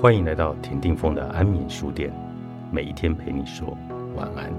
[0.00, 2.10] 欢迎来到田定峰的安眠书店，
[2.72, 3.76] 每一天陪你说
[4.16, 4.50] 晚安。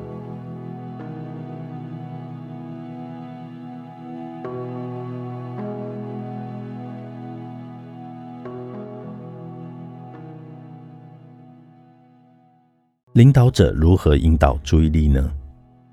[13.13, 15.33] 领导者如何引导注意力呢？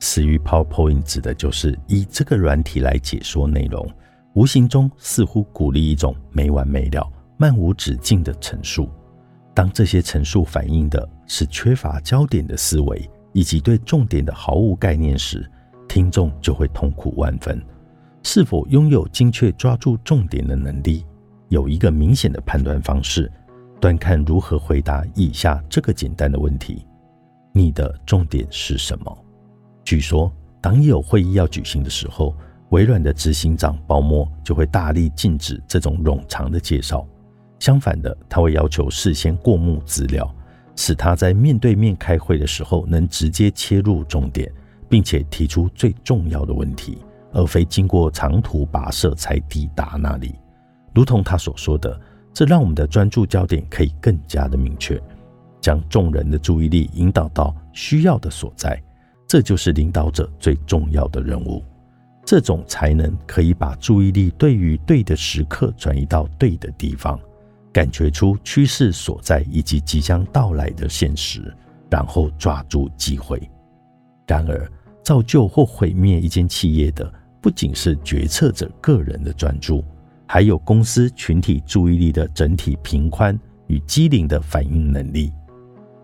[0.01, 3.91] 死于 PowerPoint 指的就是以这个软体来解说内容，
[4.35, 8.87] 无形中似乎鼓励一种没完没了、漫无止境的陈述。
[9.59, 15.51] 当这些陈述反映的是缺乏焦点的思维，以及对重点的毫无概念时，
[15.89, 17.61] 听众就会痛苦万分。
[18.23, 21.05] 是否拥有精确抓住重点的能力，
[21.49, 23.29] 有一个明显的判断方式，
[23.81, 26.87] 端看如何回答以下这个简单的问题：
[27.53, 29.25] 你的重点是什么？
[29.83, 32.33] 据说，当有会议要举行的时候，
[32.69, 37.05] 微软的执行长鲍默就会大力禁止这种冗长的介绍。
[37.59, 40.33] 相反的，他会要求事先过目资料，
[40.77, 44.51] 使他在面对面开会的时候能直接切入重点，
[44.89, 46.99] 并且提出最重要的问题，
[47.33, 50.35] 而非经过长途跋涉才抵达那里。
[50.95, 52.01] 如同他所说的，
[52.33, 55.01] 这让我们的专注焦点可以更加的明确，
[55.61, 58.81] 将众人的注意力引导到需要的所在。
[59.27, 61.63] 这就是领导者最重要的任务。
[62.25, 67.19] 这种才能可以把注意力对于对的时刻转移到对的地方。
[67.79, 71.55] 感觉出趋势所在以及即将到来的现实，
[71.89, 73.41] 然后抓住机会。
[74.27, 74.69] 然而，
[75.05, 77.09] 造就或毁灭一间企业的，
[77.41, 79.85] 不仅是决策者个人的专注，
[80.27, 85.33] 还有公司群体注意力的整体平宽与机灵的反应能力。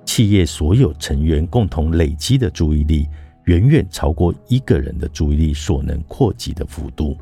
[0.04, 3.08] 企业所有成员共同累积的注意力，
[3.46, 7.16] 远远超过一个人的注意力所能扩及的幅度。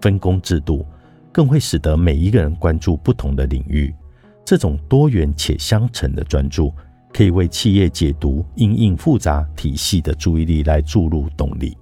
[0.00, 0.86] 分工制度。
[1.32, 3.94] 更会使得每一个人关注不同的领域。
[4.44, 6.72] 这种多元且相乘的专注，
[7.12, 11.76] 可以为企业解读因应复杂体系的注意力来注入动力。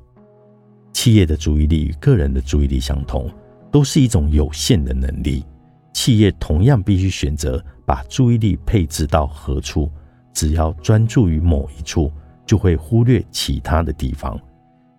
[0.93, 3.31] 企业的注意力与个人的注意力相同，
[3.71, 5.45] 都是一种有限的能力。
[5.95, 9.91] 企业同样必须选择把注意力配置到何处。
[10.35, 12.13] 只要专注于某一处，
[12.47, 14.39] 就会忽略其他的地方。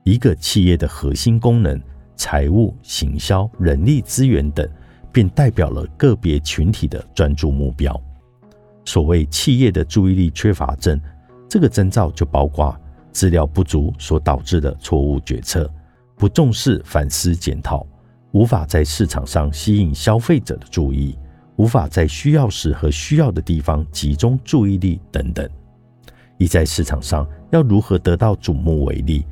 [0.04, 1.80] 一个企业的核心功能。
[2.20, 4.70] 财务、行销、人力资源等，
[5.10, 7.98] 便代表了个别群体的专注目标。
[8.84, 11.00] 所谓企业的注意力缺乏症，
[11.48, 12.78] 这个征兆就包括
[13.14, 15.72] 资料不足所导致的错误决策、
[16.18, 17.88] 不重视反思检讨、
[18.32, 21.18] 无法在市场上吸引消费者的注意、
[21.56, 25.50] 无法在需要时和需要的地方集中注意力等等。
[26.38, 29.26] 以在市场上要如何得到瞩目为例，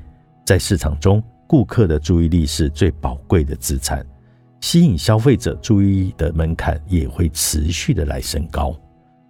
[0.46, 1.22] 在市场中。
[1.48, 4.06] 顾客的注意力是最宝贵的资产，
[4.60, 8.76] 吸引消费者注意的门槛也会持续的来升高。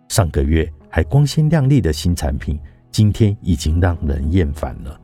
[0.09, 4.99] 上个月还光鲜亮丽的新产品，今天已经让人厌烦了。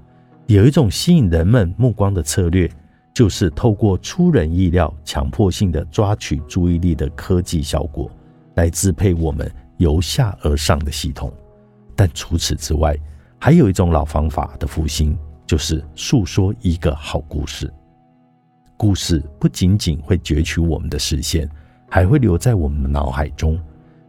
[0.48, 2.70] 有一种吸引人们目光的策略，
[3.14, 8.10] 就是透过出人意料、强迫性的抓取注意力的科技效果，
[8.56, 11.32] 来支配我们由下而上的系统。
[11.96, 12.98] 但除此之外，
[13.38, 15.16] 还有一种老方法的复兴。
[15.54, 17.72] 就是诉说一个好故事。
[18.76, 21.48] 故事不仅仅会攫取我们的视线，
[21.88, 23.56] 还会留在我们的脑海中。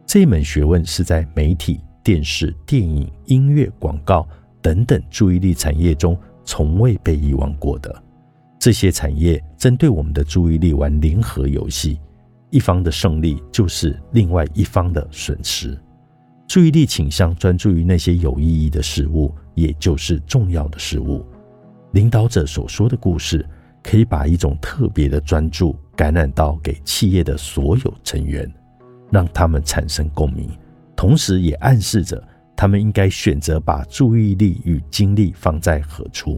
[0.07, 4.27] 这门学问是在媒体、电视、电影、音乐、广告
[4.59, 7.95] 等等注意力产业中从未被遗忘过的。
[8.57, 11.99] 这些产业针对我们的注意力玩零和游戏，
[12.49, 15.79] 一方的胜利就是另外一方的损失。
[16.47, 19.31] 注意力倾向专注于那些有意义的事物。
[19.55, 21.25] 也就是重要的事物。
[21.95, 23.47] 领导者所说的故事，
[23.81, 28.53] 可以把一种特别的专注感染到给企业的所有成员，
[29.09, 30.49] 让他们产生共鸣，
[30.93, 32.21] 同时也暗示着
[32.53, 36.37] 他们应该选择把注意力与精力放在何处。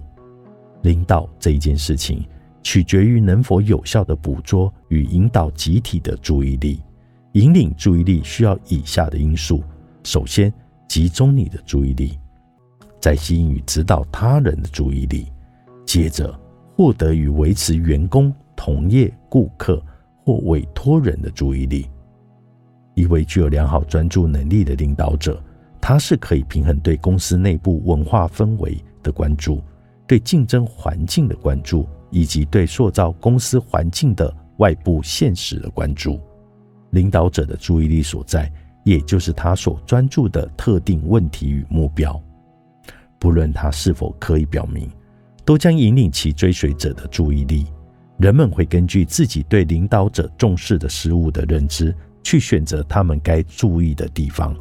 [0.83, 2.23] 领导这一件事情，
[2.61, 6.83] 取决于能否有效地捕捉与引导集体的注意力。
[7.31, 9.63] 引领注意力需要以下的因素：
[10.03, 10.53] 首先，
[10.87, 12.15] 集中你的注意力。
[13.01, 15.27] 再吸引与指导他人的注意力，
[15.87, 16.37] 接着
[16.75, 19.81] 获得与维持员工、同业、顾客
[20.23, 21.89] 或委托人的注意力。
[22.93, 25.41] 一位具有良好专注能力的领导者，
[25.79, 29.63] 他是可以平衡对公司内部文化氛围的关注、
[30.05, 36.19] 对竞争环境的关注，以及对塑造公司环境的外部现实的关注。
[36.91, 38.51] 领导者的注意力所在，
[38.83, 42.21] 也就是他所专注的特定问题与目标。
[43.19, 44.89] 不论他是否可以表明，
[45.47, 47.67] 都将引领其追随者的注意力。
[48.17, 54.53] 人们会根据自己对领导者重视的事物的认知，去选择他们该注意的地方。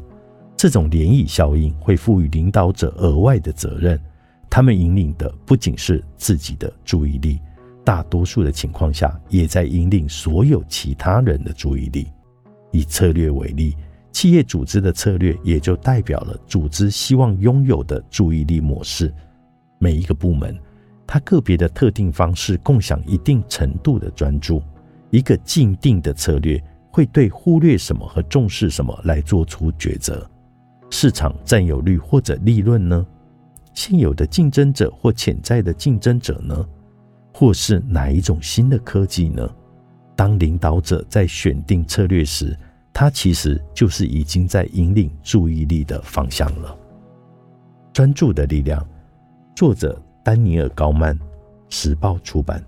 [0.55, 3.99] 这种涟漪效应会赋予领导者额外的责任，
[4.49, 7.41] 他们引领的不仅是自己的注意力，
[7.83, 12.07] 大多数的情况下也在引领所有其他人的注意力。
[12.71, 13.75] 以策略为例，
[14.13, 19.13] 企业组织的策略也就代表了组织希望拥有的注意力模式。
[19.79, 20.57] 每一个部门，
[21.07, 24.61] 它个别的特定方式共享一定程度的专注。
[25.09, 26.61] 一个既定的策略
[26.91, 30.29] 会对忽略什么和重视什么来做出抉择。
[30.89, 33.05] 市场占有率或者利润呢？
[33.73, 36.67] 现有的竞争者或潜在的竞争者呢？
[37.33, 39.49] 或是哪一种新的科技呢？
[40.15, 42.57] 当领导者在选定策略时，
[42.91, 46.75] 他其实就是已经在引领注意力的方向了。
[47.93, 48.83] 专注的力量，
[49.55, 51.17] 作者丹尼尔·高曼，
[51.69, 52.61] 时报出版。